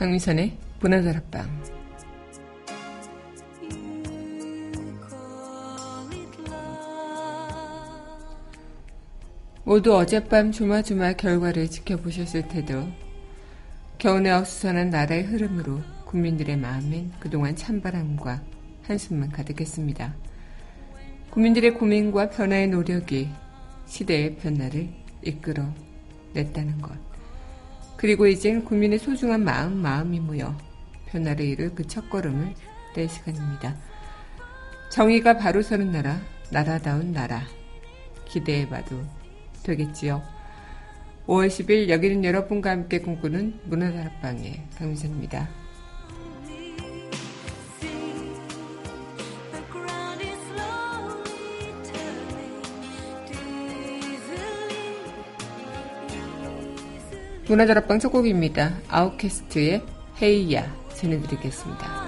강민선의 0.00 0.56
문화다락방 0.80 1.46
모두 9.62 9.94
어젯밤 9.94 10.52
조마조마 10.52 11.12
결과를 11.12 11.68
지켜보셨을 11.68 12.48
테도 12.48 12.88
겨우내 13.98 14.30
어수선한 14.30 14.88
나라의 14.88 15.24
흐름으로 15.24 15.82
국민들의 16.06 16.56
마음엔 16.56 17.12
그동안 17.20 17.54
찬바람과 17.54 18.42
한숨만 18.84 19.30
가득했습니다. 19.32 20.14
국민들의 21.28 21.74
고민과 21.74 22.30
변화의 22.30 22.68
노력이 22.68 23.28
시대의 23.84 24.38
변화를 24.38 24.88
이끌어 25.22 25.66
냈다는 26.32 26.80
것. 26.80 27.09
그리고 28.00 28.26
이젠 28.26 28.64
국민의 28.64 28.98
소중한 28.98 29.44
마음, 29.44 29.76
마음이 29.76 30.20
모여 30.20 30.56
변화를 31.04 31.44
이룰 31.44 31.74
그 31.74 31.86
첫걸음을 31.86 32.54
뗄 32.94 33.06
시간입니다. 33.06 33.76
정의가 34.88 35.36
바로 35.36 35.60
서는 35.60 35.92
나라, 35.92 36.18
나라다운 36.50 37.12
나라. 37.12 37.42
기대해봐도 38.24 39.02
되겠지요. 39.64 40.22
5월 41.26 41.48
10일 41.48 41.90
여기는 41.90 42.24
여러분과 42.24 42.70
함께 42.70 43.00
꿈꾸는 43.00 43.60
문화다락방의 43.66 44.62
강민선입니다. 44.78 45.59
문화다락방 57.50 57.98
첫 57.98 58.10
곡입니다. 58.10 58.78
아웃캐스트의 58.88 59.82
헤이야 60.22 60.72
전해드리겠습니다. 60.94 61.99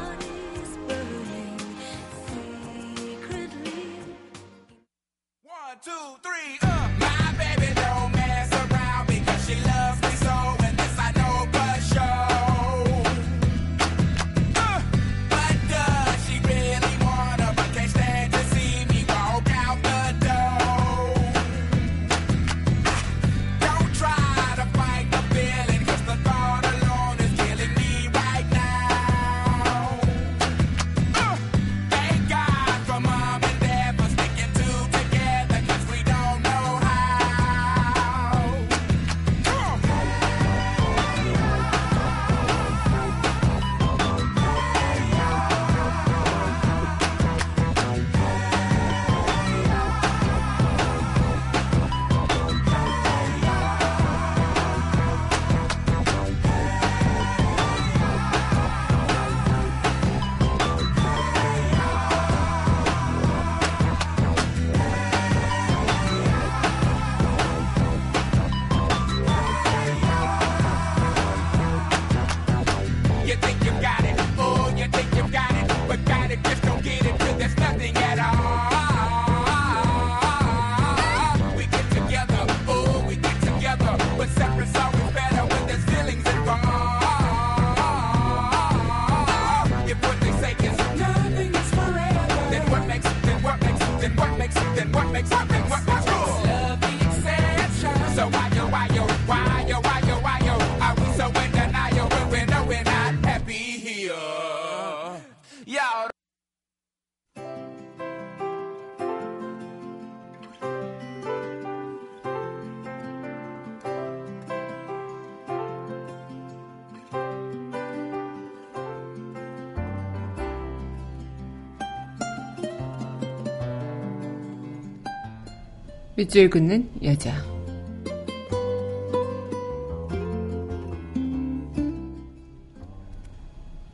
밑줄 126.22 126.50
긋는 126.50 126.88
여자. 127.03 127.44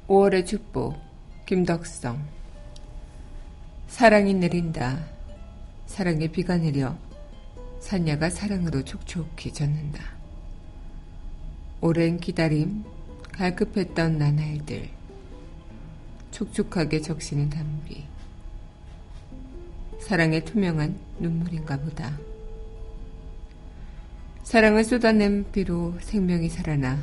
(5월의) 0.07 0.45
축복 0.45 0.99
김덕성. 1.47 2.23
사랑이 3.87 4.35
내린다. 4.35 5.07
사랑의 5.87 6.29
비가 6.29 6.59
내려 6.59 6.99
산야가 7.81 8.29
사랑으로 8.29 8.85
촉촉히 8.85 9.51
젖는다. 9.55 10.05
오랜 11.81 12.21
기다림 12.21 12.85
갈급했던 13.33 14.19
나날들. 14.19 14.91
촉촉하게 16.31 17.01
적시는 17.01 17.49
담비 17.49 18.18
사랑의 20.09 20.43
투명한 20.43 20.99
눈물인가 21.19 21.77
보다. 21.81 22.19
사랑을 24.43 24.83
쏟아낸 24.83 25.45
비로 25.53 25.93
생명이 26.01 26.49
살아나 26.49 26.99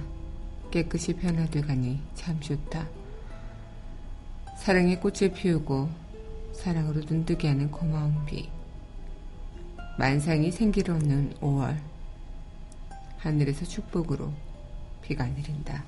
깨끗이 0.72 1.14
변화돼 1.14 1.62
가니 1.62 2.02
참 2.16 2.40
좋다. 2.40 2.90
사랑의 4.58 5.00
꽃을 5.02 5.34
피우고 5.36 5.88
사랑으로 6.54 7.02
눈뜨게 7.08 7.48
하는 7.48 7.70
고마운 7.70 8.26
비. 8.26 8.50
만상이 10.00 10.52
생기를 10.52 10.96
얻는 10.96 11.36
5월. 11.42 11.78
하늘에서 13.20 13.66
축복으로 13.66 14.34
비가 15.04 15.28
내린다. 15.28 15.84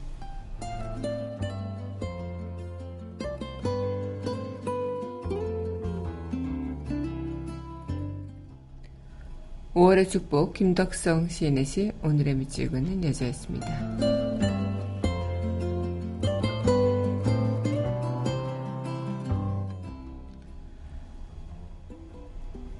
5월의 9.78 10.10
축복 10.10 10.56
김덕성 10.56 11.28
시인의 11.28 11.64
시 11.64 11.92
오늘의 12.02 12.34
밑줄 12.34 12.72
긋는 12.72 13.04
여자였습니다. 13.04 13.68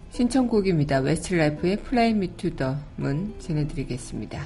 신청곡입니다. 0.10 0.98
Westlife의 1.02 1.84
Fly 1.84 2.16
Me 2.16 2.36
To 2.36 2.56
The 2.56 2.90
Moon 2.90 3.36
전해드리겠습니다. 3.38 4.44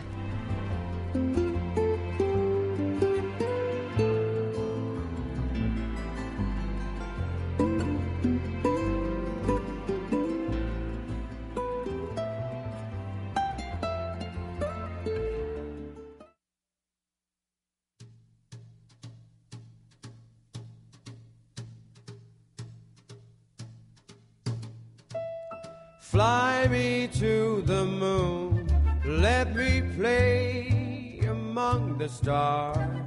Fly 26.11 26.67
me 26.67 27.07
to 27.07 27.61
the 27.65 27.85
moon, 27.85 28.67
let 29.05 29.55
me 29.55 29.81
play 29.95 31.21
among 31.25 31.97
the 31.99 32.09
stars. 32.09 32.99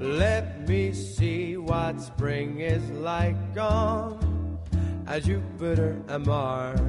Let 0.00 0.66
me 0.66 0.94
see 0.94 1.58
what 1.58 2.00
spring 2.00 2.60
is 2.60 2.88
like 2.92 3.36
on 3.58 4.58
a 5.08 5.20
Jupiter 5.20 6.00
and 6.08 6.24
Mars. 6.24 6.80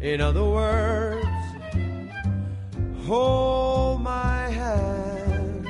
In 0.00 0.22
other 0.22 0.44
words, 0.44 1.26
hold 3.04 4.00
my 4.00 4.48
hand. 4.48 5.66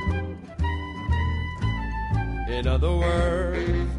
In 2.48 2.68
other 2.68 2.92
words, 2.92 3.90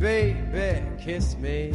baby, 0.00 0.82
kiss 0.98 1.36
me. 1.36 1.74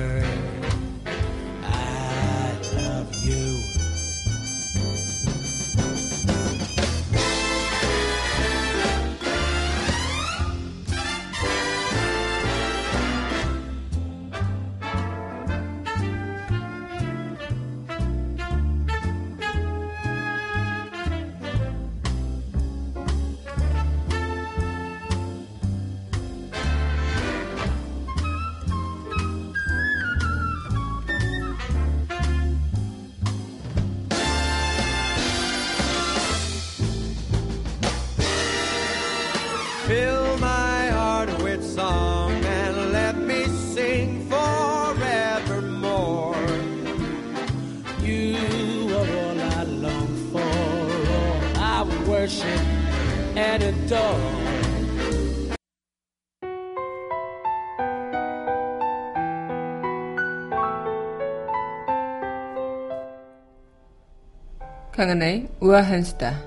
강하나의 64.91 65.47
우아한 65.61 66.03
수다. 66.03 66.37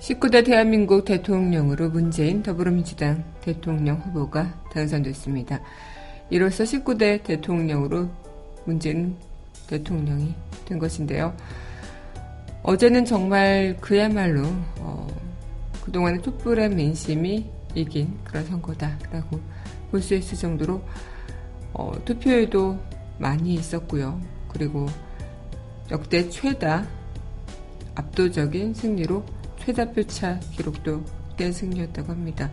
(19대) 0.00 0.44
대한민국 0.44 1.04
대통령으로 1.04 1.90
문재인 1.90 2.42
더불어민주당 2.42 3.22
대통령 3.40 3.98
후보가 3.98 4.64
당선됐습니다. 4.72 5.60
이로써 6.30 6.64
(19대) 6.64 7.22
대통령으로 7.22 8.08
문재인 8.64 9.14
대통령이 9.68 10.34
된 10.64 10.78
것인데요. 10.80 11.32
어제는 12.64 13.04
정말 13.04 13.76
그야말로 13.80 14.42
어, 14.77 14.77
그동안의 15.88 16.20
촛불의 16.22 16.68
민심이 16.70 17.50
이긴 17.74 18.18
그런 18.22 18.44
선거다라고 18.44 19.40
볼 19.90 20.02
수 20.02 20.14
있을 20.14 20.36
정도로 20.36 20.82
어, 21.72 21.92
투표에도 22.04 22.78
많이 23.18 23.54
있었고요. 23.54 24.20
그리고 24.48 24.86
역대 25.90 26.28
최다 26.28 26.86
압도적인 27.94 28.74
승리로 28.74 29.24
최다 29.60 29.92
표차 29.92 30.38
기록도 30.52 31.02
깬 31.38 31.52
승리였다고 31.52 32.12
합니다. 32.12 32.50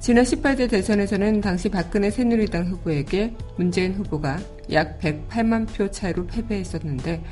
지난 0.00 0.24
18대 0.24 0.68
대선에서는 0.68 1.40
당시 1.40 1.68
박근혜 1.68 2.10
새누리당 2.10 2.66
후보에게 2.66 3.34
문재인 3.56 3.94
후보가 3.94 4.38
약 4.72 4.98
108만 4.98 5.72
표 5.72 5.88
차이로 5.88 6.26
패배했었는데 6.26 7.22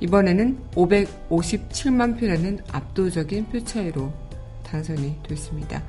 이번에는 0.00 0.58
557만 0.72 2.18
표라는 2.18 2.58
압도적인 2.72 3.46
표 3.46 3.62
차이로 3.62 4.12
당선이 4.62 5.22
됐습니다. 5.28 5.82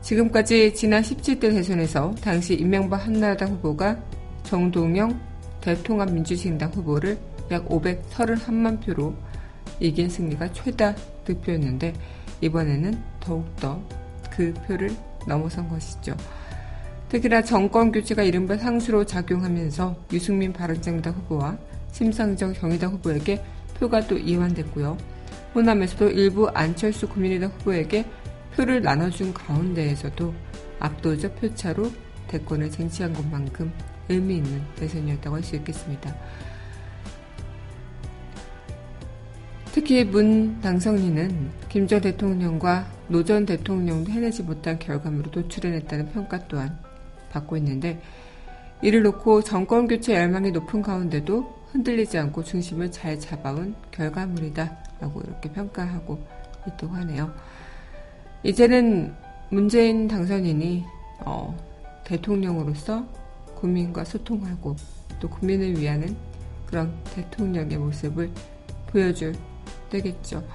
지금까지 0.00 0.74
지난 0.74 1.02
17대 1.02 1.40
대선에서 1.50 2.14
당시 2.22 2.54
임명박 2.54 3.06
한나라당 3.06 3.54
후보가 3.54 4.00
정동영 4.44 5.20
대통합민주신당 5.60 6.70
후보를 6.70 7.18
약 7.50 7.68
531만 7.68 8.84
표로 8.84 9.14
이긴 9.80 10.08
승리가 10.08 10.52
최다 10.52 10.94
득표였는데 11.24 11.92
이번에는 12.40 13.02
더욱더 13.20 13.82
그 14.30 14.54
표를 14.66 14.90
넘어선 15.26 15.68
것이죠. 15.68 16.16
특히나 17.08 17.42
정권 17.42 17.92
교체가 17.92 18.22
이른바 18.22 18.56
상수로 18.56 19.04
작용하면서 19.04 19.96
유승민 20.12 20.52
바른정당 20.52 21.14
후보와 21.14 21.58
심상정 21.96 22.52
정의당 22.52 22.92
후보에게 22.92 23.42
표가 23.78 24.06
또 24.06 24.18
이완됐고요. 24.18 24.98
호남에서도 25.54 26.10
일부 26.10 26.46
안철수 26.48 27.08
국민의당 27.08 27.50
후보에게 27.50 28.04
표를 28.54 28.82
나눠준 28.82 29.32
가운데에서도 29.32 30.34
압도적 30.78 31.40
표차로 31.40 31.90
대권을 32.28 32.70
쟁취한 32.70 33.14
것만큼 33.14 33.72
의미 34.10 34.36
있는 34.36 34.62
대선이었다고 34.76 35.36
할 35.36 35.42
수 35.42 35.56
있겠습니다. 35.56 36.14
특히 39.72 40.04
문 40.04 40.60
당선인은 40.60 41.50
김 41.70 41.86
전 41.86 42.02
대통령과 42.02 42.86
노 43.08 43.24
전 43.24 43.46
대통령도 43.46 44.10
해내지 44.12 44.42
못한 44.42 44.78
결과물로 44.78 45.30
도출해냈다는 45.30 46.10
평가 46.10 46.46
또한 46.46 46.78
받고 47.30 47.56
있는데 47.56 48.02
이를 48.82 49.02
놓고 49.02 49.42
정권 49.42 49.86
교체 49.88 50.14
열망이 50.14 50.50
높은 50.50 50.82
가운데도 50.82 51.55
흔들리지 51.76 52.16
않고 52.18 52.42
중심을 52.42 52.90
잘 52.90 53.18
잡아온 53.20 53.74
결과물이다 53.90 54.76
라고 55.00 55.20
이렇게 55.20 55.50
평가하고 55.52 56.24
있다고 56.66 56.94
하네요. 56.94 57.34
이제는 58.42 59.14
문재인 59.50 60.08
당선인이 60.08 60.84
어, 61.20 61.56
대통령으로서 62.04 63.06
국민과 63.56 64.04
소통하고 64.04 64.76
또 65.20 65.28
국민을 65.28 65.78
위하는 65.78 66.16
그런 66.66 66.92
대통령의 67.14 67.76
모습을 67.76 68.30
보여줄 68.88 69.34
때겠죠. 69.90 70.46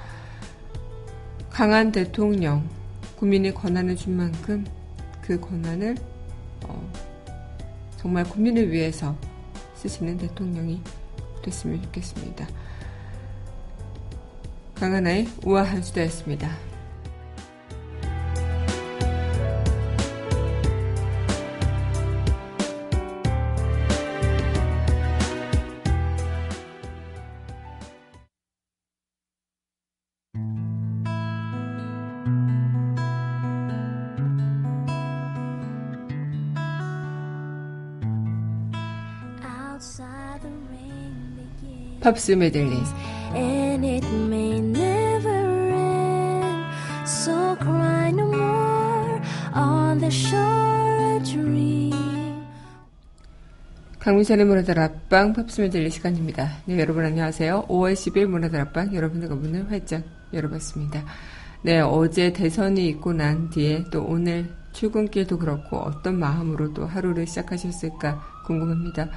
강한 1.50 1.92
대통령, 1.92 2.68
국민이 3.16 3.54
권한을 3.54 3.96
준 3.96 4.18
만큼 4.18 4.66
그 5.22 5.40
권한을 5.40 5.96
어, 6.66 6.92
정말 7.98 8.24
국민을 8.24 8.72
위해서 8.72 9.16
쓰시는 9.76 10.18
대통령이 10.18 10.82
됐으면 11.42 11.82
좋겠습니다. 11.84 12.48
강하나의 14.76 15.28
우아한 15.46 15.84
수다였습니다. 15.84 16.71
팝스 42.12 42.34
메들리 42.34 42.76
and 43.34 43.86
it 43.86 44.06
may 44.28 44.60
never 44.60 45.72
end. 45.72 46.66
So 47.06 47.56
cry 47.56 48.10
no 48.12 48.28
more 48.28 49.22
on 49.54 50.00
the 50.00 50.12
shore 50.12 51.16
a 51.16 51.24
dream. 51.24 52.44
강민선의 54.00 54.46
문화들 54.46 54.78
앞방 54.78 55.32
팝스며 55.32 55.70
들릴 55.70 55.90
시간입니다. 55.90 56.50
네, 56.66 56.78
여러분 56.80 57.06
안녕하세요. 57.06 57.68
5월 57.70 57.94
10일 57.94 58.26
문화들 58.26 58.60
앞방 58.60 58.94
여러분들과 58.94 59.36
문을 59.36 59.72
활짝 59.72 60.04
열어봤습니다. 60.34 61.06
네, 61.62 61.80
어제 61.80 62.34
대선이 62.34 62.90
있고 62.90 63.14
난 63.14 63.50
뒤에 63.50 63.86
또 63.90 64.04
오늘 64.04 64.50
출근길도 64.74 65.38
그렇고 65.38 65.78
어떤 65.78 66.20
마음으로 66.20 66.74
또 66.74 66.86
하루를 66.86 67.26
시작하셨을까 67.26 68.22
궁금합니다. 68.46 69.08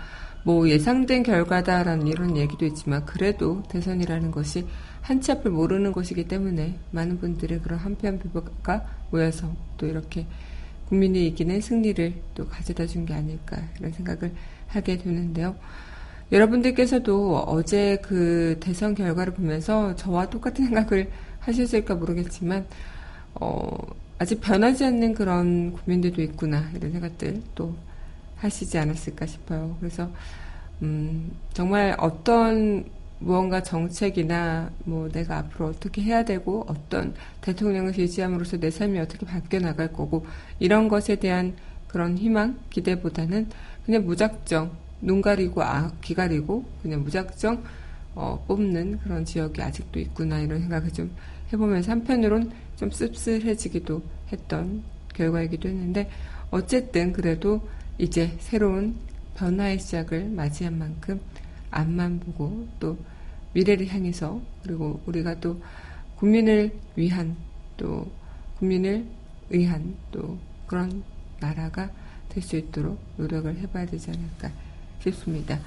뭐 0.44 0.68
예상된 0.68 1.22
결과다라는 1.22 2.06
이런 2.06 2.36
얘기도 2.36 2.66
있지만 2.66 3.04
그래도 3.06 3.62
대선이라는 3.68 4.30
것이 4.30 4.66
한치 5.00 5.32
앞을 5.32 5.50
모르는 5.50 5.92
것이기 5.92 6.28
때문에 6.28 6.78
많은 6.92 7.18
분들의 7.18 7.60
그런 7.60 7.78
한편 7.78 8.18
비보가 8.18 8.84
모여서 9.10 9.50
또 9.76 9.86
이렇게 9.86 10.26
국민이 10.88 11.26
이기는 11.26 11.60
승리를 11.60 12.14
또 12.34 12.46
가져다 12.46 12.86
준 12.86 13.06
게 13.06 13.14
아닐까 13.14 13.58
이런 13.78 13.92
생각을 13.92 14.32
하게 14.68 14.98
되는데요. 14.98 15.56
여러분들께서도 16.32 17.36
어제 17.46 17.98
그 18.02 18.56
대선 18.60 18.94
결과를 18.94 19.34
보면서 19.34 19.94
저와 19.96 20.30
똑같은 20.30 20.64
생각을 20.66 21.10
하셨을까 21.40 21.94
모르겠지만, 21.94 22.66
어, 23.34 23.66
아직 24.18 24.40
변하지 24.40 24.84
않는 24.84 25.14
그런 25.14 25.72
국민들도 25.72 26.22
있구나, 26.22 26.70
이런 26.74 26.92
생각들 26.92 27.42
또 27.54 27.74
하시지 28.36 28.76
않았을까 28.78 29.26
싶어요. 29.26 29.76
그래서, 29.80 30.10
음, 30.82 31.32
정말 31.52 31.94
어떤 31.98 32.84
무언가 33.18 33.62
정책이나 33.62 34.70
뭐 34.84 35.08
내가 35.08 35.38
앞으로 35.38 35.68
어떻게 35.68 36.02
해야 36.02 36.24
되고 36.24 36.66
어떤 36.68 37.14
대통령을 37.40 37.92
지지함으로써 37.92 38.58
내 38.58 38.70
삶이 38.70 38.98
어떻게 38.98 39.24
바뀌어 39.24 39.60
나갈 39.60 39.92
거고 39.92 40.26
이런 40.58 40.88
것에 40.88 41.16
대한 41.16 41.54
그런 41.88 42.18
희망, 42.18 42.58
기대보다는 42.70 43.48
그냥 43.86 44.04
무작정 44.04 44.70
눈 45.00 45.22
가리고 45.22 45.62
아, 45.62 45.92
귀 46.02 46.14
가리고 46.14 46.64
그냥 46.82 47.02
무작정 47.02 47.62
어, 48.14 48.44
뽑는 48.46 49.00
그런 49.00 49.24
지역이 49.24 49.60
아직도 49.60 50.00
있구나 50.00 50.40
이런 50.40 50.60
생각을 50.60 50.90
좀 50.92 51.10
해보면서 51.52 51.92
한편으론 51.92 52.52
좀 52.76 52.90
씁쓸해지기도 52.90 54.02
했던 54.32 54.82
결과이기도 55.14 55.68
했는데 55.68 56.10
어쨌든 56.50 57.12
그래도 57.12 57.66
이제 57.98 58.36
새로운 58.38 58.96
변화의 59.36 59.78
시작을 59.78 60.28
맞이한 60.30 60.78
만큼 60.78 61.20
앞만 61.70 62.20
보고 62.20 62.66
또 62.80 62.96
미래를 63.52 63.88
향해서 63.88 64.40
그리고 64.62 65.00
우리가 65.06 65.40
또 65.40 65.60
국민을 66.16 66.72
위한 66.96 67.36
또 67.76 68.10
국민을 68.58 69.04
위한 69.50 69.94
또 70.10 70.38
그런 70.66 71.02
나라가 71.40 71.90
될 72.28 72.42
수 72.42 72.56
있도록 72.56 72.98
노력을 73.16 73.56
해봐야 73.56 73.86
되지 73.86 74.10
않을까 74.10 74.50
싶습니다. 75.00 75.60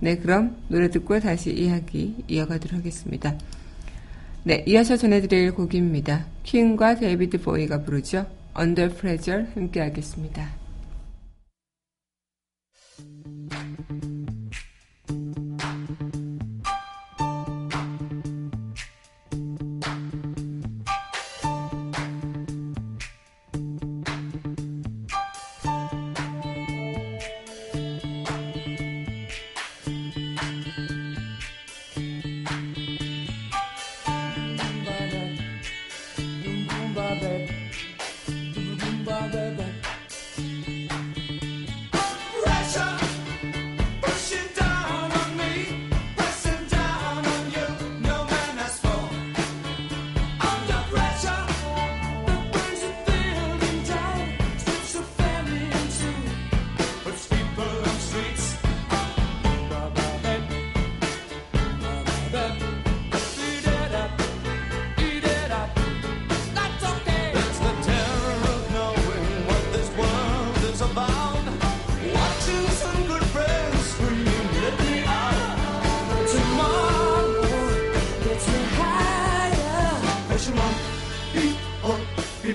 네, 0.00 0.16
그럼 0.16 0.56
노래 0.68 0.90
듣고 0.90 1.20
다시 1.20 1.52
이야기 1.52 2.16
이어가도록 2.26 2.78
하겠습니다. 2.78 3.38
네, 4.42 4.64
이어서 4.66 4.96
전해드릴 4.96 5.54
곡입니다. 5.54 6.26
퀸과 6.42 6.96
데이비드 6.96 7.42
보이가 7.42 7.82
부르죠. 7.82 8.26
Under 8.58 8.92
Pressure 8.94 9.46
함께 9.54 9.80
하겠습니다. 9.80 10.59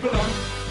네, 0.02 0.64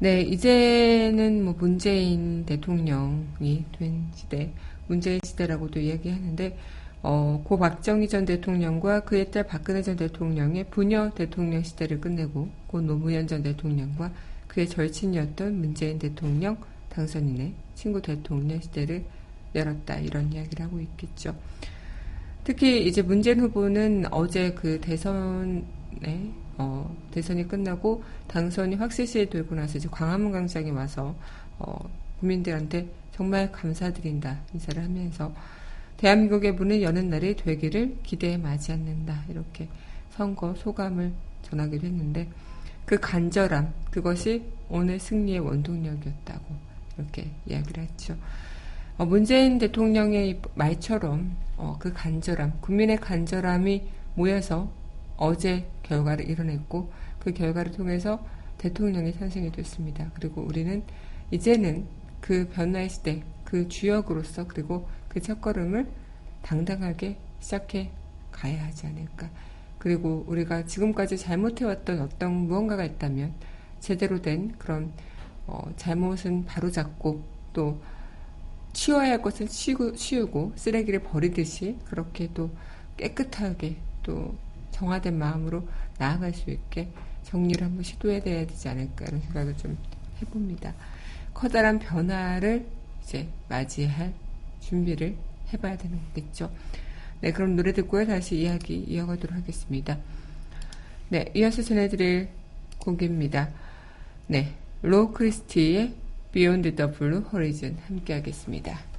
네, 0.00 0.22
이제는 0.22 1.44
뭐 1.44 1.54
문재인 1.56 2.44
대통령이 2.44 3.64
된 3.78 4.06
시대 4.14 4.52
문재인 4.88 5.20
시대라고도 5.22 5.78
이야기하는데 5.80 6.58
어, 7.02 7.42
고 7.44 7.58
박정희 7.58 8.08
전 8.08 8.24
대통령과 8.24 9.00
그의 9.00 9.30
딸 9.30 9.46
박근혜 9.46 9.82
전 9.82 9.96
대통령의 9.96 10.64
부녀 10.70 11.10
대통령 11.10 11.62
시대를 11.62 12.00
끝내고 12.00 12.48
고 12.66 12.80
노무현 12.80 13.26
전 13.26 13.42
대통령과 13.42 14.10
그의 14.48 14.68
절친이었던 14.68 15.58
문재인 15.58 15.98
대통령 15.98 16.56
당선인의 16.88 17.52
친구 17.74 18.02
대통령 18.02 18.60
시대를 18.60 19.04
열었다 19.54 19.98
이런 20.00 20.32
이야기를 20.32 20.64
하고 20.64 20.80
있겠죠. 20.80 21.36
특히 22.42 22.86
이제 22.86 23.00
문재인 23.00 23.40
후보는 23.40 24.06
어제 24.10 24.52
그 24.52 24.80
대선에 24.80 25.64
어, 26.58 26.94
대선이 27.10 27.48
끝나고 27.48 28.02
당선이 28.28 28.76
확실시 28.76 29.28
되고 29.28 29.54
나서 29.54 29.78
이제 29.78 29.88
광화문 29.90 30.32
광장에 30.32 30.70
와서 30.70 31.14
어, 31.58 31.88
국민들한테 32.20 32.88
정말 33.12 33.50
감사드린다 33.52 34.40
인사를 34.52 34.82
하면서 34.82 35.32
대한민국의 35.96 36.52
문을 36.54 36.82
여는 36.82 37.10
날이 37.10 37.36
되기를 37.36 37.98
기대에 38.02 38.36
맞이 38.36 38.72
않는다 38.72 39.24
이렇게 39.28 39.68
선거 40.10 40.54
소감을 40.54 41.12
전하기도 41.42 41.86
했는데 41.86 42.28
그 42.84 42.98
간절함, 43.00 43.72
그것이 43.90 44.44
오늘 44.68 44.98
승리의 44.98 45.40
원동력이었다고 45.40 46.44
이렇게 46.98 47.30
이야기를 47.46 47.82
했죠. 47.82 48.16
어, 48.96 49.04
문재인 49.04 49.58
대통령의 49.58 50.40
말처럼 50.54 51.36
어, 51.56 51.76
그 51.78 51.92
간절함, 51.92 52.60
국민의 52.60 52.98
간절함이 52.98 53.82
모여서 54.14 54.70
어제 55.16 55.66
결과를 55.82 56.28
이뤄냈고 56.28 56.92
그 57.18 57.32
결과를 57.32 57.72
통해서 57.72 58.24
대통령이 58.58 59.12
탄생이 59.12 59.52
됐습니다. 59.52 60.10
그리고 60.14 60.42
우리는 60.42 60.82
이제는 61.30 61.86
그 62.20 62.48
변화의 62.48 62.88
시대, 62.88 63.22
그 63.44 63.68
주역으로서 63.68 64.46
그리고 64.46 64.88
그 65.08 65.20
첫걸음을 65.20 65.86
당당하게 66.42 67.18
시작해 67.40 67.90
가야 68.32 68.64
하지 68.64 68.86
않을까. 68.86 69.30
그리고 69.78 70.24
우리가 70.26 70.64
지금까지 70.64 71.18
잘못해왔던 71.18 72.00
어떤 72.00 72.32
무언가가 72.32 72.84
있다면 72.84 73.34
제대로 73.80 74.22
된 74.22 74.52
그런 74.58 74.92
어, 75.46 75.70
잘못은 75.76 76.46
바로잡고 76.46 77.22
또 77.52 77.78
치워야 78.72 79.10
할 79.12 79.22
것은 79.22 79.46
치우고, 79.46 80.52
쓰레기를 80.56 81.00
버리듯이 81.00 81.78
그렇게 81.84 82.28
또 82.34 82.50
깨끗하게 82.96 83.76
또 84.02 84.34
정화된 84.74 85.16
마음으로 85.16 85.66
나아갈 85.98 86.34
수 86.34 86.50
있게 86.50 86.88
정리를 87.22 87.64
한번 87.64 87.82
시도해야 87.84 88.20
되지 88.20 88.68
않을까 88.68 89.06
이런 89.06 89.20
생각을 89.20 89.56
좀 89.56 89.78
해봅니다. 90.20 90.74
커다란 91.32 91.78
변화를 91.78 92.66
이제 93.02 93.28
맞이할 93.48 94.12
준비를 94.60 95.16
해봐야 95.52 95.76
되는 95.76 95.98
거겠죠. 96.08 96.50
네, 97.20 97.32
그럼 97.32 97.56
노래 97.56 97.72
듣고요. 97.72 98.06
다시 98.06 98.36
이야기 98.36 98.84
이어가도록 98.88 99.36
하겠습니다. 99.36 99.98
네, 101.08 101.26
이어서 101.34 101.62
전해드릴 101.62 102.28
곡입니다. 102.78 103.50
네, 104.26 104.54
로 104.82 105.12
크리스티의 105.12 105.94
Beyond 106.32 106.76
the 106.76 106.90
Blue 106.92 107.22
Horizon 107.32 107.78
함께 107.86 108.14
하겠습니다. 108.14 108.93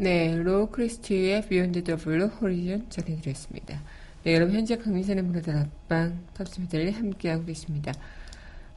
네, 0.00 0.34
로 0.34 0.70
크리스티의 0.70 1.42
Beyond 1.42 1.84
the 1.84 2.00
Blue 2.00 2.30
Horizon 2.40 2.88
전해드렸습니다. 2.88 3.82
네, 4.24 4.34
여러분 4.34 4.54
현재 4.54 4.78
강민선의 4.78 5.22
문화들 5.22 5.54
앞방 5.54 6.24
탑스 6.32 6.58
메들리 6.58 6.90
함께하고 6.92 7.44
계십니다. 7.44 7.92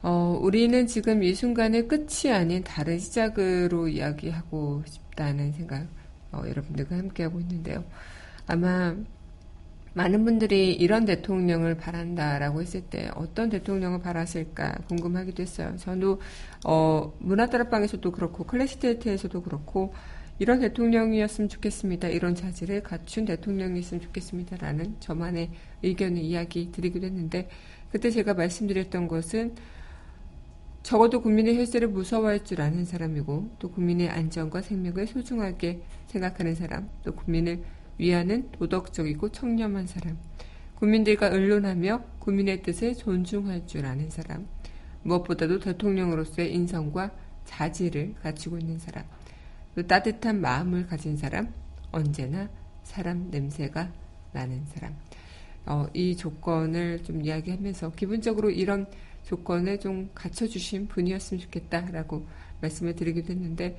어, 0.02 0.38
우리는 0.38 0.86
지금 0.86 1.22
이 1.22 1.32
순간의 1.32 1.88
끝이 1.88 2.30
아닌 2.30 2.62
다른 2.62 2.98
시작으로 2.98 3.88
이야기하고 3.88 4.82
싶다는 4.84 5.52
생각, 5.52 5.86
어, 6.30 6.42
여러분들과 6.46 6.98
함께하고 6.98 7.40
있는데요. 7.40 7.84
아마 8.46 8.94
많은 9.94 10.26
분들이 10.26 10.74
이런 10.74 11.06
대통령을 11.06 11.78
바란다라고 11.78 12.60
했을 12.60 12.82
때 12.82 13.08
어떤 13.14 13.48
대통령을 13.48 14.02
바라실까 14.02 14.80
궁금하기도 14.88 15.42
했어요. 15.42 15.74
저도 15.78 16.20
어, 16.66 17.14
문화다락방에서도 17.20 18.12
그렇고 18.12 18.44
클래시데이트에서도 18.44 19.40
그렇고 19.40 19.94
이런 20.38 20.60
대통령이었으면 20.60 21.48
좋겠습니다. 21.48 22.08
이런 22.08 22.34
자질을 22.34 22.82
갖춘 22.82 23.24
대통령이었으면 23.24 24.00
좋겠습니다 24.02 24.56
라는 24.56 24.96
저만의 24.98 25.50
의견을 25.82 26.22
이야기 26.22 26.72
드리기도 26.72 27.06
했는데 27.06 27.48
그때 27.92 28.10
제가 28.10 28.34
말씀드렸던 28.34 29.06
것은 29.06 29.54
적어도 30.82 31.22
국민의 31.22 31.56
혈세를 31.56 31.88
무서워할 31.88 32.44
줄 32.44 32.60
아는 32.60 32.84
사람이고 32.84 33.50
또 33.58 33.70
국민의 33.70 34.10
안전과 34.10 34.60
생명을 34.60 35.06
소중하게 35.06 35.80
생각하는 36.08 36.54
사람 36.54 36.90
또 37.04 37.14
국민을 37.14 37.62
위하는 37.96 38.50
도덕적이고 38.50 39.30
청렴한 39.30 39.86
사람 39.86 40.18
국민들과 40.74 41.28
의논하며 41.28 42.02
국민의 42.18 42.62
뜻을 42.62 42.96
존중할 42.96 43.66
줄 43.66 43.86
아는 43.86 44.10
사람 44.10 44.46
무엇보다도 45.04 45.60
대통령으로서의 45.60 46.52
인성과 46.52 47.12
자질을 47.44 48.14
갖추고 48.22 48.58
있는 48.58 48.78
사람 48.78 49.04
또 49.74 49.86
따뜻한 49.86 50.40
마음을 50.40 50.86
가진 50.86 51.16
사람 51.16 51.52
언제나 51.90 52.48
사람 52.82 53.30
냄새가 53.30 53.90
나는 54.32 54.64
사람 54.66 54.94
어, 55.66 55.86
이 55.94 56.16
조건을 56.16 57.02
좀 57.04 57.24
이야기하면서 57.24 57.92
기본적으로 57.92 58.50
이런 58.50 58.86
조건을 59.24 59.80
좀 59.80 60.10
갖춰주신 60.14 60.88
분이었으면 60.88 61.40
좋겠다라고 61.40 62.26
말씀을 62.60 62.94
드리기도 62.94 63.32
했는데 63.32 63.76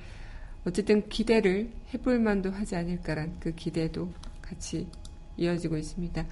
어쨌든 0.64 1.08
기대를 1.08 1.70
해볼 1.94 2.18
만도 2.18 2.50
하지 2.50 2.74
않을까란 2.74 3.36
그 3.38 3.54
기대도 3.54 4.12
같이 4.42 4.88
이어지고 5.36 5.76
있습니다. 5.76 6.26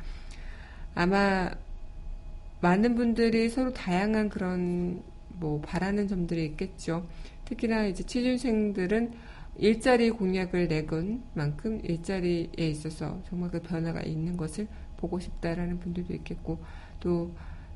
아마 0.96 1.50
많은 2.60 2.96
분들이 2.96 3.48
서로 3.48 3.72
다양한 3.72 4.28
그런 4.28 5.02
뭐 5.28 5.60
바라는 5.60 6.08
점들이 6.08 6.44
있겠죠. 6.46 7.06
특히나 7.44 7.86
이제 7.86 8.02
취준생들은 8.04 9.12
일자리 9.56 10.10
공약을 10.10 10.68
내건 10.68 11.22
만큼 11.34 11.80
일자리에 11.84 12.50
있어서 12.58 13.22
정말 13.28 13.50
그 13.50 13.60
변화가 13.60 14.02
있는 14.02 14.36
것을 14.36 14.66
보고 14.96 15.20
싶다라는 15.20 15.80
분들도 15.80 16.12
있겠고 16.14 16.58
또 17.00 17.32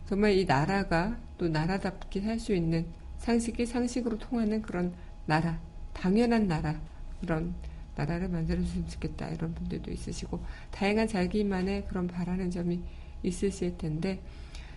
정말 0.07 0.33
이 0.33 0.45
나라가 0.45 1.19
또 1.37 1.49
나라답게 1.49 2.21
살수 2.23 2.55
있는 2.55 2.87
상식이 3.19 3.67
상식으로 3.67 4.19
통하는 4.19 4.63
그런 4.63 4.95
나라, 5.27 5.61
당연한 5.93 6.47
나라, 6.47 6.81
이런 7.23 7.55
나라를 7.95 8.29
만들어줬으면 8.29 8.89
좋겠다. 8.89 9.29
이런 9.29 9.55
분들도 9.55 9.91
있으시고, 9.91 10.41
다양한 10.71 11.09
자기만의 11.09 11.87
그런 11.89 12.07
바라는 12.07 12.51
점이 12.51 12.81
있으실 13.23 13.77
텐데, 13.77 14.21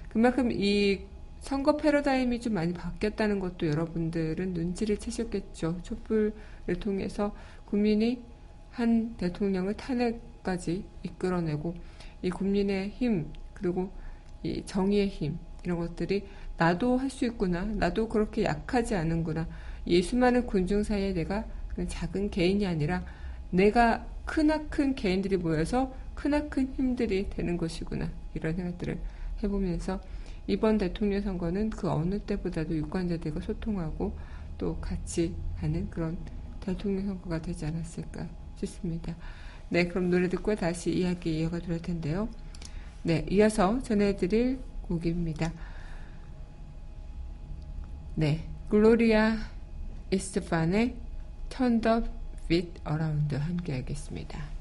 그만큼 0.10 0.52
이 0.52 1.00
선거 1.42 1.76
패러다임이 1.76 2.40
좀 2.40 2.54
많이 2.54 2.72
바뀌었다는 2.72 3.40
것도 3.40 3.68
여러분들은 3.68 4.54
눈치를 4.54 4.98
채셨겠죠. 4.98 5.80
촛불을 5.82 6.34
통해서 6.80 7.36
국민이 7.66 8.24
한 8.70 9.16
대통령을 9.18 9.74
탄핵까지 9.76 10.86
이끌어내고 11.04 11.76
이 12.22 12.30
국민의 12.30 12.90
힘 12.92 13.28
그리고 13.54 13.92
이 14.44 14.64
정의의 14.66 15.10
힘 15.10 15.38
이런 15.64 15.78
것들이 15.78 16.26
나도 16.58 16.98
할 16.98 17.10
수 17.10 17.26
있구나 17.26 17.66
나도 17.66 18.08
그렇게 18.08 18.44
약하지 18.44 18.96
않은구나 18.96 19.48
이 19.86 20.02
수많은 20.02 20.46
군중 20.46 20.84
사이에 20.84 21.14
내가 21.14 21.46
작은 21.88 22.30
개인이 22.30 22.66
아니라 22.66 23.04
내가 23.50 24.06
크나큰 24.26 24.96
개인들이 24.96 25.38
모여서 25.38 25.94
크나큰 26.16 26.74
힘들이 26.76 27.30
되는 27.30 27.58
것이구나 27.58 28.10
이런 28.36 28.56
생각들을 28.56 29.00
해보면서 29.44 30.00
이번 30.52 30.78
대통령 30.78 31.22
선거는 31.22 31.70
그 31.70 31.90
어느 31.90 32.20
때보다도 32.20 32.76
유권자들과 32.76 33.40
소통하고 33.40 34.14
또 34.58 34.76
같이 34.82 35.34
하는 35.56 35.90
그런 35.90 36.18
대통령 36.60 37.06
선거가 37.06 37.42
되지 37.42 37.66
않았을까 37.66 38.28
싶습니다. 38.58 39.16
네, 39.70 39.88
그럼 39.88 40.10
노래 40.10 40.28
듣고 40.28 40.54
다시 40.56 40.92
이야기 40.92 41.40
이어가 41.40 41.60
될 41.60 41.82
텐데요. 41.82 42.28
네, 43.02 43.26
이어서 43.30 43.82
전해드릴 43.82 44.60
곡입니다. 44.90 45.54
네, 48.16 48.44
글로리아 48.68 49.38
이스트판의 50.12 50.96
Turn 51.48 51.80
the 51.80 52.04
Beat 52.50 52.74
Around 52.86 53.34
함께 53.38 53.72
하겠습니다. 53.76 54.61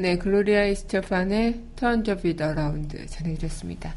네, 0.00 0.16
글로리아 0.16 0.66
이스터판의 0.66 1.60
Turn 1.74 2.04
the 2.04 2.22
Beat 2.22 2.40
Around 2.40 3.04
전해드렸습니다. 3.08 3.96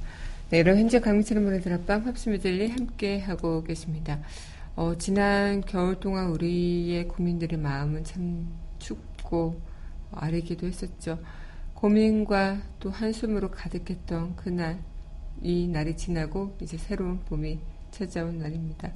네, 0.49 0.57
여러분 0.57 0.81
현재 0.81 0.99
강민철의 0.99 1.43
노래들 1.43 1.73
앞방 1.73 2.07
합심 2.07 2.31
메들리 2.31 2.71
함께 2.71 3.19
하고 3.19 3.63
계십니다. 3.63 4.19
어, 4.75 4.97
지난 4.97 5.61
겨울 5.61 5.99
동안 5.99 6.29
우리의 6.29 7.07
국민들의 7.07 7.59
마음은 7.59 8.03
참 8.03 8.51
춥고 8.79 9.61
아리기도 10.11 10.65
했었죠. 10.65 11.19
고민과 11.75 12.63
또 12.79 12.89
한숨으로 12.89 13.51
가득했던 13.51 14.37
그날, 14.37 14.79
이 15.39 15.67
날이 15.67 15.95
지나고 15.95 16.57
이제 16.61 16.77
새로운 16.77 17.19
봄이 17.25 17.59
찾아온 17.91 18.39
날입니다. 18.39 18.91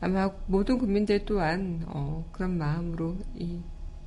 아마 0.00 0.28
모든 0.48 0.76
국민들 0.78 1.24
또한 1.24 1.84
어, 1.86 2.28
그런 2.32 2.58
마음으로 2.58 3.16
이 3.36 3.60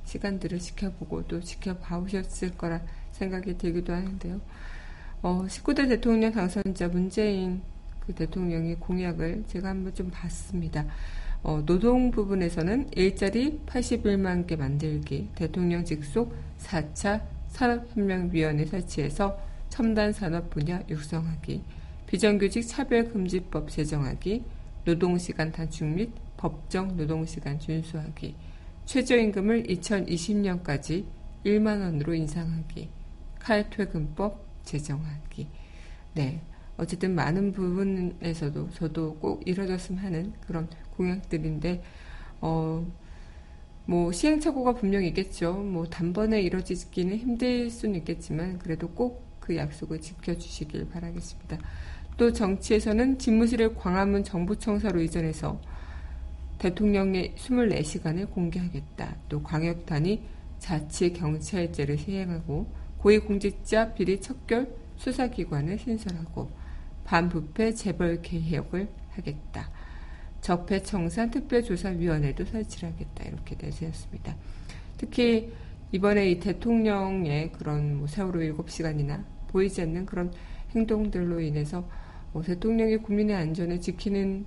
시간들을 0.06 0.58
지켜보고 0.58 1.26
또 1.26 1.40
지켜봐오셨을 1.40 2.56
거라 2.56 2.80
생각이 3.12 3.58
들기도 3.58 3.92
하는데요. 3.92 4.40
어, 5.22 5.44
19대 5.48 5.88
대통령 5.88 6.32
당선자 6.32 6.88
문재인 6.88 7.60
그 8.06 8.14
대통령의 8.14 8.76
공약을 8.76 9.44
제가 9.48 9.68
한번 9.70 9.94
좀 9.94 10.10
봤습니다. 10.10 10.86
어, 11.42 11.62
노동 11.64 12.10
부분에서는 12.10 12.90
일자리 12.96 13.60
81만 13.66 14.46
개 14.46 14.56
만들기, 14.56 15.28
대통령 15.34 15.84
직속 15.84 16.34
4차 16.60 17.22
산업혁명위원회 17.48 18.64
설치해서 18.66 19.38
첨단 19.68 20.12
산업 20.12 20.50
분야 20.50 20.82
육성하기, 20.88 21.62
비정규직 22.06 22.66
차별금지법 22.66 23.70
제정하기, 23.70 24.44
노동시간 24.84 25.50
단축 25.52 25.88
및 25.88 26.10
법정 26.36 26.96
노동시간 26.96 27.58
준수하기, 27.58 28.34
최저임금을 28.86 29.64
2020년까지 29.64 31.04
1만 31.44 31.80
원으로 31.80 32.14
인상하기, 32.14 32.88
칼퇴근법 33.38 34.44
제정하기. 34.64 35.46
네. 36.14 36.40
어쨌든 36.78 37.14
많은 37.14 37.52
부분에서도 37.52 38.70
저도 38.70 39.14
꼭 39.16 39.46
이뤄졌으면 39.46 40.02
하는 40.02 40.32
그런 40.46 40.68
공약들인데, 40.96 41.82
어, 42.40 42.86
뭐, 43.86 44.12
시행착오가 44.12 44.74
분명히 44.74 45.08
있겠죠. 45.08 45.52
뭐, 45.52 45.86
단번에 45.86 46.40
이뤄지기는 46.42 47.16
힘들 47.16 47.70
수는 47.70 47.96
있겠지만, 47.96 48.58
그래도 48.58 48.88
꼭 48.88 49.26
그 49.46 49.56
약속을 49.56 50.00
지켜주시길 50.00 50.88
바라겠습니다. 50.90 51.58
또 52.16 52.32
정치에서는 52.32 53.18
집무실을 53.18 53.76
광화문 53.76 54.24
정부청사로 54.24 55.00
이전해서 55.02 55.60
대통령의 56.58 57.34
24시간을 57.36 58.30
공개하겠다. 58.30 59.16
또 59.28 59.42
광역단위 59.42 60.22
자치 60.58 61.12
경찰제를 61.12 61.98
시행하고 61.98 62.66
고위공직자 62.98 63.94
비리 63.94 64.20
척결 64.20 64.68
수사기관을 64.96 65.78
신설하고 65.78 66.50
반부패 67.04 67.74
재벌 67.74 68.22
개혁을 68.22 68.88
하겠다. 69.10 69.70
적폐청산 70.40 71.30
특별조사위원회도 71.30 72.44
설치를 72.44 72.92
하겠다 72.92 73.24
이렇게 73.24 73.56
내세웠습니다. 73.60 74.36
특히 74.96 75.52
이번에 75.92 76.30
이 76.30 76.40
대통령의 76.40 77.52
그런 77.52 77.98
뭐 77.98 78.06
세월호 78.06 78.40
7시간이나 78.40 79.24
보이지 79.48 79.82
않는 79.82 80.06
그런 80.06 80.32
행동들로 80.74 81.40
인해서 81.40 81.88
뭐 82.32 82.42
대통령이 82.42 82.98
국민의 82.98 83.36
안전을 83.36 83.80
지키는 83.80 84.46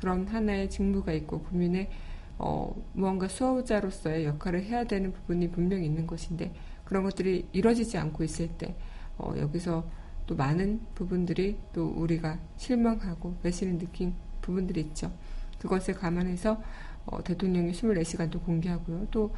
그런 0.00 0.26
하나의 0.26 0.70
직무가 0.70 1.12
있고 1.12 1.40
국민의 1.42 1.90
어, 2.38 2.74
무언가 2.94 3.28
수호자로서의 3.28 4.24
역할을 4.24 4.64
해야 4.64 4.84
되는 4.84 5.12
부분이 5.12 5.50
분명히 5.50 5.84
있는 5.84 6.06
것인데 6.06 6.52
그런 6.84 7.02
것들이 7.04 7.46
이루어지지 7.52 7.98
않고 7.98 8.24
있을 8.24 8.48
때 8.48 8.74
어, 9.18 9.34
여기서 9.36 9.84
또 10.26 10.34
많은 10.36 10.80
부분들이 10.94 11.58
또 11.72 11.88
우리가 11.88 12.38
실망하고 12.56 13.36
배신을 13.42 13.78
느낀 13.78 14.14
부분들이 14.40 14.80
있죠. 14.80 15.12
그것을 15.58 15.94
감안해서 15.94 16.62
어, 17.06 17.22
대통령이 17.22 17.72
24시간도 17.72 18.42
공개하고요. 18.42 19.08
또 19.10 19.34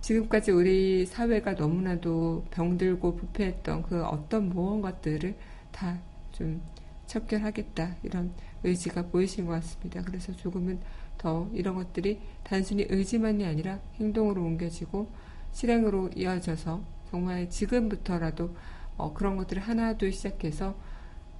지금까지 0.00 0.52
우리 0.52 1.06
사회가 1.06 1.54
너무나도 1.54 2.44
병들고 2.50 3.16
부패했던 3.16 3.82
그 3.82 4.04
어떤 4.04 4.48
무언가들을 4.48 5.34
다 5.72 6.14
좀 6.34 6.60
척결하겠다 7.06 7.96
이런 8.02 8.32
의지가 8.64 9.06
보이신 9.06 9.46
것 9.46 9.52
같습니다. 9.52 10.02
그래서 10.02 10.32
조금은 10.32 10.80
더 11.18 11.48
이런 11.52 11.76
것들이 11.76 12.20
단순히 12.42 12.86
의지만이 12.88 13.44
아니라 13.44 13.78
행동으로 14.00 14.42
옮겨지고 14.42 15.08
실행으로 15.52 16.10
이어져서 16.16 16.82
정말 17.10 17.48
지금부터라도 17.48 18.56
어, 18.96 19.12
그런 19.12 19.36
것들을 19.36 19.62
하나둘 19.62 20.12
시작해서 20.12 20.74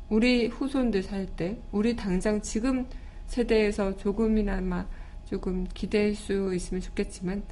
우리 0.08 0.46
후손들 0.46 1.02
살 1.02 1.26
때 1.26 1.58
우리 1.72 1.96
당장 1.96 2.40
지금 2.40 2.86
세대에서 3.26 3.96
조금이나마 3.96 4.86
조금 5.24 5.66
기대할 5.72 6.14
수 6.14 6.54
있으면 6.54 6.80
좋겠지만 6.80 7.42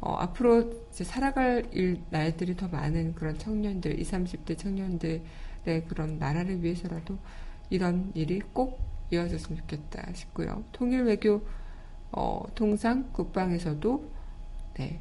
어, 0.00 0.14
앞으로 0.14 0.72
살아갈 0.92 1.66
일, 1.72 2.00
날들이 2.10 2.56
더 2.56 2.68
많은 2.68 3.14
그런 3.14 3.36
청년들, 3.38 4.00
20, 4.00 4.12
30대 4.14 4.56
청년들의 4.56 5.84
그런 5.88 6.18
나라를 6.18 6.62
위해서라도 6.62 7.18
이런 7.68 8.10
일이 8.14 8.40
꼭 8.52 8.89
이어졌으면 9.10 9.58
좋겠다 9.60 10.12
싶고요. 10.14 10.64
통일 10.72 11.04
외교 11.04 11.42
어, 12.12 12.44
통상 12.54 13.10
국방에서도 13.12 14.10
네, 14.74 15.00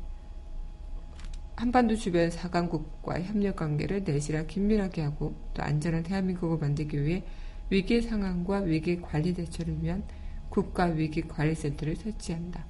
한반도 1.56 1.96
주변 1.96 2.30
4강국과의 2.30 3.24
협력 3.24 3.58
관계를 3.58 4.04
내실화 4.04 4.44
긴밀하게 4.44 5.02
하고 5.02 5.36
또 5.54 5.62
안전한 5.62 6.04
대한민국을 6.04 6.58
만들기 6.58 7.04
위해 7.04 7.24
위기 7.70 8.02
상황과 8.02 8.60
위기 8.60 9.02
관리 9.02 9.34
대처를 9.34 9.84
위한 9.84 10.04
국가 10.50 10.86
위기 10.86 11.22
관리 11.22 11.56
센터를 11.56 11.96
설치한다. 11.96 12.66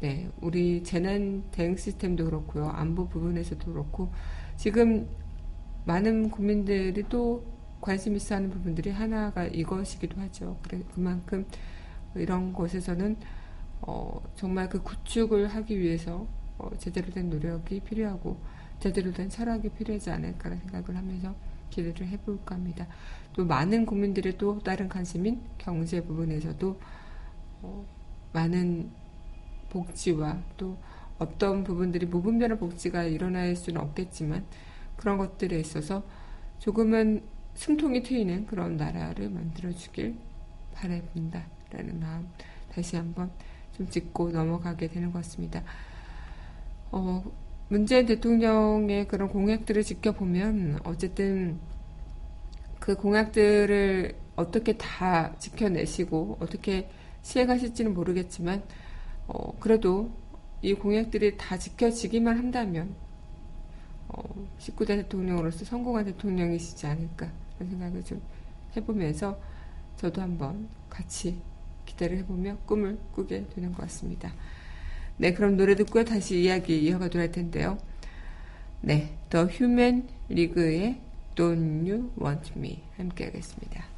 네, 0.00 0.30
우리 0.40 0.84
재난 0.84 1.42
대응 1.50 1.76
시스템도 1.76 2.26
그렇고요. 2.26 2.68
안보 2.68 3.08
부분에서도 3.08 3.72
그렇고 3.72 4.12
지금 4.56 5.08
많은 5.84 6.30
국민들이 6.30 7.02
또 7.08 7.44
관심 7.80 8.16
있어 8.16 8.34
하는 8.36 8.50
부분들이 8.50 8.90
하나가 8.90 9.44
이것이기도 9.44 10.20
하죠. 10.20 10.58
그만큼 10.94 11.46
이런 12.14 12.52
곳에서는 12.52 13.16
어, 13.82 14.20
정말 14.34 14.68
그 14.68 14.82
구축을 14.82 15.48
하기 15.48 15.78
위해서 15.78 16.26
어, 16.58 16.70
제대로 16.78 17.10
된 17.10 17.30
노력이 17.30 17.80
필요하고 17.80 18.36
제대로 18.80 19.12
된 19.12 19.28
철학이 19.28 19.70
필요하지 19.70 20.10
않을까라는 20.10 20.62
생각을 20.64 20.96
하면서 20.96 21.34
기대를 21.70 22.08
해볼까 22.08 22.54
합니다. 22.54 22.86
또 23.32 23.44
많은 23.44 23.86
국민들의 23.86 24.38
또 24.38 24.58
다른 24.58 24.88
관심인 24.88 25.40
경제 25.58 26.02
부분에서도 26.02 26.80
어, 27.62 27.86
많은 28.32 28.90
복지와 29.70 30.38
또 30.56 30.76
어떤 31.18 31.64
부분들이 31.64 32.06
무분별한 32.06 32.58
복지가 32.58 33.04
일어날 33.04 33.54
수는 33.56 33.80
없겠지만 33.80 34.44
그런 34.96 35.18
것들에 35.18 35.58
있어서 35.58 36.04
조금은 36.58 37.22
숨통이 37.58 38.04
트이는 38.04 38.46
그런 38.46 38.76
나라를 38.76 39.30
만들어주길 39.30 40.14
바라본다 40.74 41.44
라는 41.72 41.98
마음 41.98 42.28
다시 42.72 42.94
한번 42.94 43.32
좀 43.76 43.88
짚고 43.88 44.30
넘어가게 44.30 44.86
되는 44.86 45.10
것 45.10 45.24
같습니다. 45.24 45.64
어, 46.92 47.24
문재인 47.68 48.06
대통령의 48.06 49.08
그런 49.08 49.28
공약들을 49.28 49.82
지켜보면 49.82 50.82
어쨌든 50.84 51.58
그 52.78 52.94
공약들을 52.94 54.14
어떻게 54.36 54.76
다 54.76 55.36
지켜내시고 55.38 56.38
어떻게 56.38 56.88
시행하실지는 57.22 57.92
모르겠지만 57.92 58.62
어, 59.26 59.58
그래도 59.58 60.12
이 60.62 60.74
공약들이 60.74 61.36
다 61.36 61.58
지켜지기만 61.58 62.38
한다면 62.38 62.94
어, 64.06 64.22
19대 64.60 64.86
대통령으로서 64.86 65.64
성공한 65.64 66.04
대통령이시지 66.04 66.86
않을까 66.86 67.47
그런 67.58 67.70
생각을 67.70 68.04
좀 68.04 68.22
해보면서 68.76 69.38
저도 69.96 70.22
한번 70.22 70.68
같이 70.88 71.36
기대를 71.84 72.18
해보며 72.18 72.56
꿈을 72.66 72.98
꾸게 73.12 73.46
되는 73.54 73.72
것 73.72 73.82
같습니다. 73.82 74.32
네, 75.16 75.34
그럼 75.34 75.56
노래 75.56 75.74
듣고 75.74 76.04
다시 76.04 76.42
이야기 76.42 76.80
이어가도록 76.84 77.20
할 77.20 77.32
텐데요. 77.32 77.78
네, 78.80 79.18
더 79.28 79.46
휴먼 79.46 80.08
리그의 80.28 81.00
Don't 81.34 81.90
You 81.90 82.12
Want 82.20 82.52
Me 82.56 82.82
함께 82.96 83.24
하겠습니다. 83.24 83.97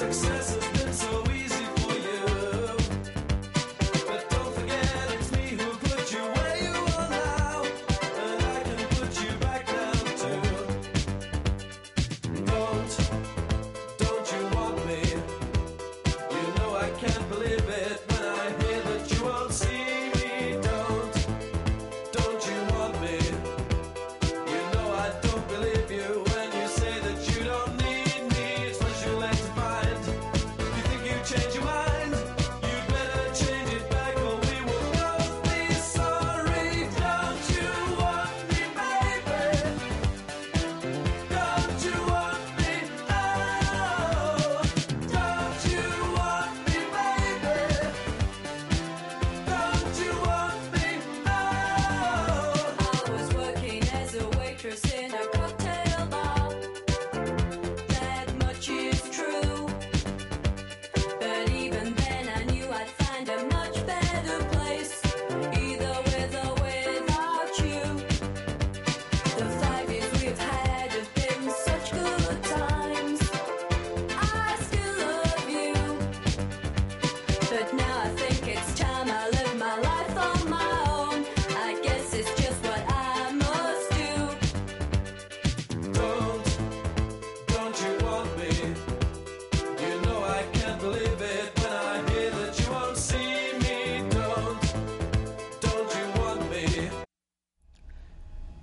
success. 0.00 0.59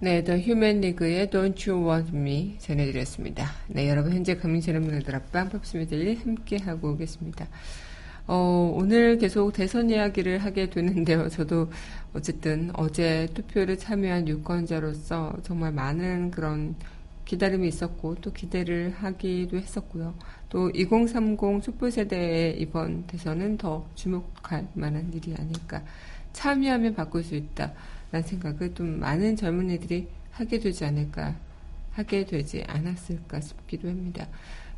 네, 0.07 0.23
더 0.23 0.37
휴먼 0.37 0.79
리그의 0.79 1.27
Don't 1.27 1.69
You 1.69 1.85
Want 1.85 2.15
Me 2.15 2.55
전해드렸습니다. 2.59 3.45
네, 3.67 3.89
여러분 3.89 4.13
현재 4.13 4.37
금민철의 4.37 4.79
문화들 4.79 5.13
앞방 5.13 5.49
팝스미들리 5.49 6.15
함께하고 6.15 6.95
계십니다. 6.95 7.45
어, 8.25 8.73
오늘 8.73 9.17
계속 9.17 9.51
대선 9.51 9.89
이야기를 9.89 10.37
하게 10.37 10.69
되는데요. 10.69 11.27
저도 11.27 11.69
어쨌든 12.13 12.71
어제 12.75 13.27
투표를 13.33 13.77
참여한 13.77 14.29
유권자로서 14.29 15.39
정말 15.43 15.73
많은 15.73 16.31
그런 16.31 16.75
기다림이 17.25 17.67
있었고 17.67 18.15
또 18.21 18.31
기대를 18.31 18.93
하기도 18.97 19.57
했었고요. 19.57 20.15
또 20.47 20.69
2030 20.69 21.61
촛불 21.61 21.91
세대의 21.91 22.61
이번 22.61 23.05
대선은 23.07 23.57
더 23.57 23.85
주목할 23.95 24.69
만한 24.73 25.11
일이 25.13 25.35
아닐까. 25.37 25.83
참여하면 26.31 26.95
바꿀 26.95 27.25
수 27.25 27.35
있다. 27.35 27.73
라는 28.11 28.27
생각을 28.27 28.73
좀 28.73 28.99
많은 28.99 29.35
젊은이들이 29.35 30.07
하게 30.31 30.59
되지 30.59 30.85
않을까, 30.85 31.35
하게 31.91 32.25
되지 32.25 32.63
않았을까 32.67 33.41
싶기도 33.41 33.89
합니다. 33.89 34.27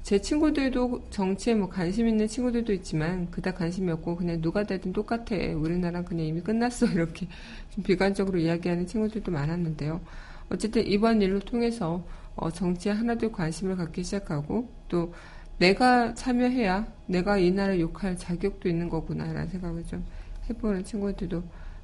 제 0.02 0.20
친구들도 0.20 1.10
정치에 1.10 1.54
뭐 1.54 1.70
관심 1.70 2.08
있는 2.08 2.28
친구들도 2.28 2.74
있지만 2.74 3.30
그닥 3.30 3.58
관심이 3.58 3.92
없고 3.92 4.16
그냥 4.16 4.42
누가 4.42 4.64
되든 4.64 4.94
똑같아. 4.94 5.36
우리나라 5.56 6.04
그냥 6.04 6.26
이미 6.26 6.42
끝났어. 6.42 6.88
이렇게 6.94 7.28
좀 7.72 7.84
비관적으로 7.84 8.40
이야기하는 8.40 8.88
친구들도 8.88 9.32
많았는데요. 9.32 10.02
어쨌든 10.50 10.88
이번 10.88 11.22
일로 11.22 11.40
통해서 11.40 12.04
어, 12.36 12.50
정치에 12.50 12.94
하나둘 12.94 13.32
관심을 13.32 13.76
갖기 13.76 14.04
시작하고 14.04 14.70
또 14.88 15.14
내가 15.60 16.14
참여해야 16.14 16.88
내가 17.06 17.38
이 17.38 17.52
나라 17.52 17.78
욕할 17.78 18.18
자격도 18.18 18.70
있는 18.70 18.90
거구나라는 18.90 19.50
생각을 19.50 19.84
좀 19.86 20.06
해보는 20.50 20.86
친구들도 20.86 21.44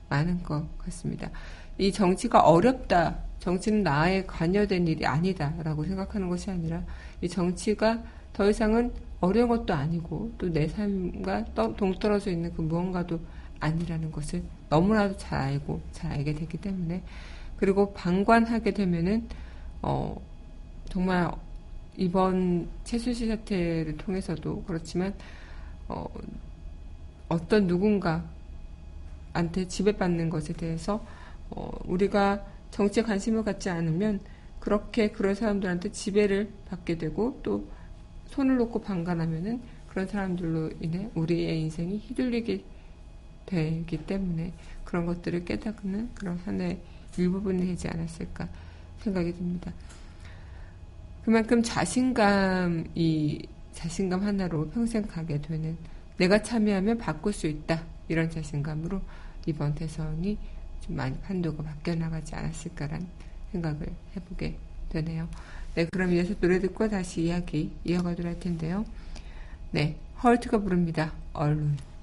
많은 0.10 0.44
것 0.44 0.66
같습니다. 0.80 1.30
이 1.78 1.92
정치가 1.92 2.42
어렵다. 2.42 3.18
정치는 3.40 3.84
나에 3.84 4.26
관여된 4.26 4.88
일이 4.88 5.06
아니다라고 5.06 5.86
생각하는 5.86 6.30
것이 6.30 6.50
아니라 6.50 6.84
이 7.22 7.30
정치가 7.30 8.02
더 8.34 8.50
이상은 8.50 8.92
어려운 9.22 9.50
것도 9.50 9.74
아니고 9.74 10.32
또 10.38 10.50
내 10.50 10.68
삶과 10.68 11.46
동떨어져 11.78 12.32
있는 12.32 12.54
그 12.54 12.62
무언가도 12.62 13.20
아니라는 13.60 14.12
것을 14.12 14.44
너무나도 14.70 15.18
잘 15.18 15.40
알고 15.40 15.82
잘 15.92 16.12
알게 16.12 16.34
되기 16.34 16.58
때문에 16.58 17.04
그리고 17.58 17.94
방관하게 17.94 18.72
되면은 18.72 19.28
어 19.82 20.20
정말 20.90 21.32
이번 21.98 22.68
최순실 22.84 23.30
사태를 23.30 23.98
통해서도 23.98 24.64
그렇지만 24.64 25.14
어 25.88 26.06
어떤 27.30 27.68
누군가 27.68 28.24
한테 29.36 29.68
지배받는 29.68 30.30
것에 30.30 30.54
대해서 30.54 31.06
어, 31.50 31.70
우리가 31.86 32.46
정치에 32.72 33.04
관심을 33.04 33.44
갖지 33.44 33.70
않으면 33.70 34.20
그렇게 34.60 35.12
그런 35.12 35.36
사람들한테 35.36 35.92
지배를 35.92 36.52
받게 36.70 36.98
되고 36.98 37.40
또 37.44 37.68
손을 38.28 38.58
놓고 38.58 38.82
방관하면은 38.82 39.62
그런 39.88 40.08
사람들로 40.08 40.72
인해 40.82 41.10
우리의 41.14 41.62
인생이 41.62 42.00
휘둘리게 42.00 42.64
되기 43.46 43.98
때문에 44.06 44.54
그런 44.84 45.06
것들을 45.06 45.46
깨닫는 45.46 46.10
그런 46.16 46.38
하나의 46.40 46.80
일부분이 47.18 47.66
되지 47.68 47.88
않았을까 47.88 48.50
생각이 49.00 49.34
듭니다. 49.34 49.72
그만큼 51.24 51.62
자신감이 51.64 53.48
자신감 53.74 54.24
하나로 54.24 54.70
평생 54.70 55.04
가게 55.04 55.40
되는 55.42 55.78
내가 56.18 56.42
참여하면 56.42 56.98
바꿀 56.98 57.34
수 57.34 57.48
있다 57.48 57.84
이런 58.08 58.30
자신감으로 58.30 59.02
이번 59.46 59.76
대선이 59.76 60.38
좀 60.82 60.96
많이 60.96 61.18
판도가 61.20 61.64
바뀌어 61.64 61.96
나가지 61.96 62.36
않았을까란 62.36 63.08
생각을 63.52 63.88
해보게 64.16 64.58
되네요. 64.90 65.28
네, 65.76 65.86
그럼 65.92 66.14
이어서 66.14 66.34
노래 66.40 66.60
듣고 66.60 66.90
다시 66.90 67.24
이야기 67.24 67.72
이어가도록 67.84 68.26
할 68.26 68.40
텐데요. 68.40 68.86
네, 69.72 69.98
헐트가 70.24 70.60
부릅니다. 70.60 71.12
얼른. 71.34 71.95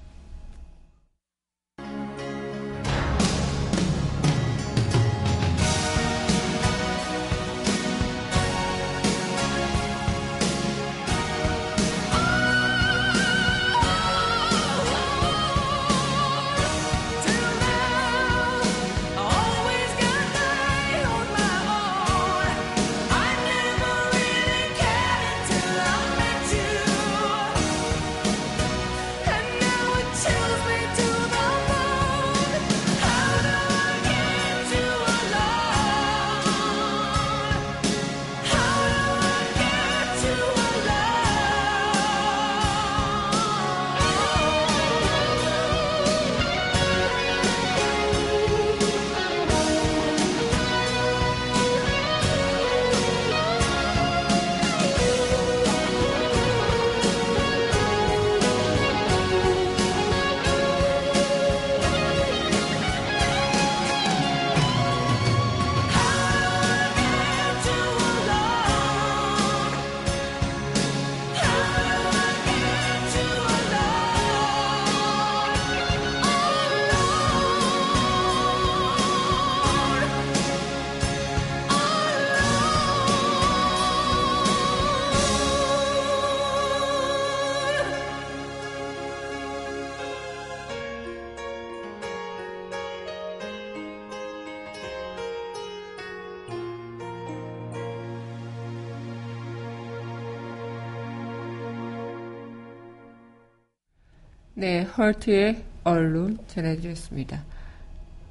네, 104.63 104.83
헐트의 104.83 105.61
얼룬 105.83 106.37
전해드렸습니다. 106.47 107.43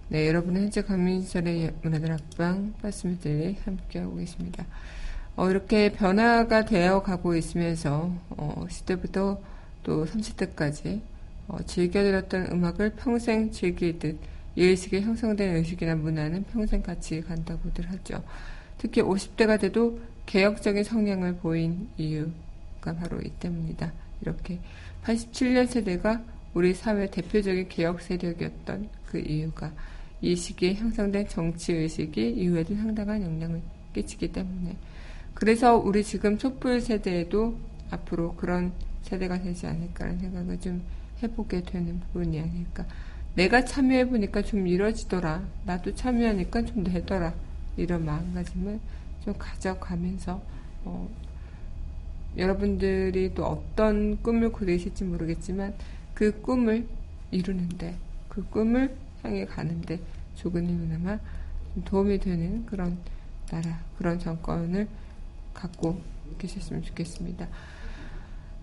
네, 0.08 0.26
여러분은 0.28 0.62
현재 0.62 0.80
강민선의 0.80 1.74
문화들 1.82 2.10
앞방 2.10 2.72
빠스미들리 2.80 3.58
함께하고 3.62 4.16
계십니다. 4.16 4.64
어, 5.36 5.50
이렇게 5.50 5.92
변화가 5.92 6.64
되어 6.64 7.02
가고 7.02 7.36
있으면서 7.36 8.10
어, 8.30 8.64
10대부터 8.66 9.40
또 9.82 10.06
30대까지 10.06 11.02
어, 11.48 11.58
즐겨 11.66 12.02
들었던 12.02 12.46
음악을 12.50 12.94
평생 12.96 13.50
즐기듯 13.50 14.18
이 14.56 14.64
의식에 14.64 15.02
형성된 15.02 15.56
의식이나 15.56 15.96
문화는 15.96 16.44
평생 16.44 16.82
같이 16.82 17.20
간다고들 17.20 17.90
하죠. 17.90 18.24
특히 18.78 19.02
50대가 19.02 19.60
돼도 19.60 20.00
개혁적인 20.24 20.82
성향을 20.82 21.34
보인 21.36 21.90
이유가 21.98 22.94
바로 22.98 23.20
이 23.20 23.28
때문이다. 23.38 23.92
이렇게 24.22 24.60
87년 25.04 25.66
세대가 25.66 26.22
우리 26.54 26.74
사회 26.74 27.10
대표적인 27.10 27.68
개혁 27.68 28.00
세력이었던 28.00 28.88
그 29.06 29.18
이유가 29.18 29.72
이 30.20 30.36
시기에 30.36 30.74
형성된 30.74 31.28
정치의식이 31.28 32.30
이후에도 32.30 32.74
상당한 32.76 33.22
영향을 33.22 33.60
끼치기 33.94 34.32
때문에 34.32 34.76
그래서 35.34 35.76
우리 35.76 36.04
지금 36.04 36.38
촛불 36.38 36.80
세대에도 36.80 37.58
앞으로 37.90 38.34
그런 38.34 38.72
세대가 39.02 39.40
되지 39.40 39.66
않을까라는 39.66 40.18
생각을 40.20 40.60
좀 40.60 40.82
해보게 41.22 41.62
되는 41.62 42.00
부분이 42.00 42.40
아닐까. 42.40 42.86
내가 43.34 43.64
참여해보니까 43.64 44.42
좀 44.42 44.66
이뤄지더라. 44.66 45.42
나도 45.64 45.94
참여하니까 45.94 46.64
좀 46.64 46.84
되더라. 46.84 47.34
이런 47.76 48.04
마음가짐을 48.04 48.78
좀 49.24 49.34
가져가면서, 49.38 50.42
어, 50.84 51.08
여러분들이 52.36 53.34
또 53.34 53.44
어떤 53.46 54.20
꿈을 54.22 54.52
꾸리실지 54.52 55.04
모르겠지만 55.04 55.74
그 56.14 56.40
꿈을 56.40 56.86
이루는데 57.30 57.96
그 58.28 58.44
꿈을 58.48 58.96
향해 59.22 59.44
가는데 59.44 60.00
조금이나마 60.34 61.18
도움이 61.84 62.18
되는 62.20 62.64
그런 62.66 62.98
나라, 63.50 63.80
그런 63.98 64.18
정권을 64.18 64.88
갖고 65.54 66.00
계셨으면 66.38 66.82
좋겠습니다. 66.82 67.48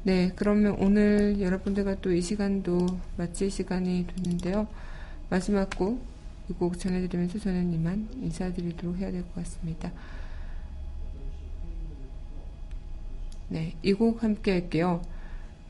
네, 0.03 0.31
그러면 0.35 0.75
오늘 0.79 1.39
여러분들과 1.39 1.95
또 2.01 2.11
이 2.11 2.21
시간도 2.21 2.87
마칠 3.17 3.51
시간이 3.51 4.07
됐는데요. 4.07 4.67
마지막 5.29 5.69
곡, 5.69 6.01
이 6.49 6.53
곡 6.53 6.79
전해드리면서 6.79 7.37
저는 7.39 7.71
이만 7.73 8.07
인사드리도록 8.21 8.97
해야 8.97 9.11
될 9.11 9.21
것 9.23 9.35
같습니다. 9.35 9.91
네, 13.49 13.73
이 13.83 13.93
곡 13.93 14.23
함께 14.23 14.51
할게요. 14.51 15.01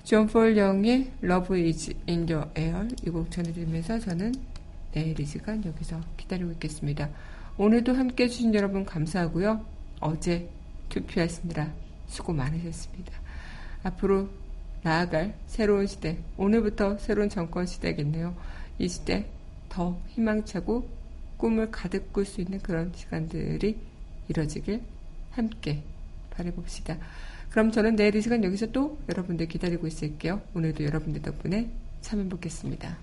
John 0.03 0.27
Paul 0.27 0.57
Young의 0.57 1.11
Love 1.23 1.61
is 1.61 1.93
in 2.07 2.25
the 2.25 2.43
air 2.57 2.87
이 3.05 3.09
곡 3.09 3.31
전해드리면서 3.31 3.99
저는 3.99 4.33
내일 4.91 5.19
이 5.19 5.25
시간 5.25 5.63
여기서 5.63 6.01
기다리고 6.17 6.51
있겠습니다. 6.53 7.09
오늘도 7.57 7.93
함께 7.93 8.25
해주신 8.25 8.53
여러분 8.55 8.85
감사하고요. 8.85 9.65
어제 10.01 10.49
투표하시느라 10.89 11.73
수고 12.07 12.33
많으셨습니다. 12.33 13.11
앞으로 13.83 14.29
나아갈 14.81 15.35
새로운 15.45 15.87
시대, 15.87 16.17
오늘부터 16.37 16.97
새로운 16.97 17.29
정권 17.29 17.65
시대겠네요. 17.65 18.35
이 18.77 18.87
시대 18.87 19.29
더 19.69 19.99
희망차고 20.09 20.89
꿈을 21.37 21.71
가득 21.71 22.11
꿀 22.11 22.25
수 22.25 22.41
있는 22.41 22.59
그런 22.59 22.91
시간들이 22.95 23.77
이뤄지길 24.27 24.81
함께 25.31 25.83
바라봅시다. 26.31 26.97
그럼 27.49 27.71
저는 27.71 27.95
내일 27.95 28.15
이 28.15 28.21
시간 28.21 28.43
여기서 28.43 28.67
또 28.67 28.97
여러분들 29.09 29.47
기다리고 29.47 29.87
있을게요. 29.87 30.41
오늘도 30.53 30.83
여러분들 30.83 31.21
덕분에 31.21 31.69
참 32.01 32.19
행복했습니다. 32.19 32.97